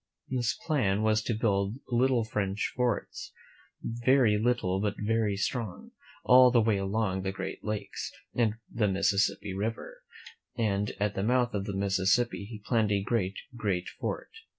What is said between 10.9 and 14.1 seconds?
at the mouth of the Mississippi he planned a great, great